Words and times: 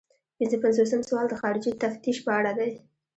پنځه 0.37 0.57
پنځوسم 0.63 1.01
سوال 1.09 1.25
د 1.29 1.33
خارجي 1.41 1.71
تفتیش 1.83 2.17
په 2.25 2.31
اړه 2.39 2.51
دی. 2.59 2.71